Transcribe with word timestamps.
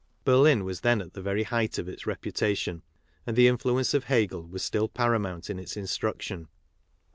Berlin 0.25 0.63
was 0.65 0.81
then 0.81 0.99
at 0.99 1.13
the 1.13 1.21
very 1.21 1.43
height 1.43 1.77
of 1.77 1.87
its 1.87 2.07
reputation; 2.07 2.81
and 3.27 3.35
the 3.35 3.47
influence 3.47 3.93
of 3.93 4.05
Hegel 4.05 4.41
was 4.41 4.63
still 4.63 4.87
para 4.89 5.19
mount 5.19 5.47
in 5.47 5.59
its 5.59 5.77
instruction. 5.77 6.47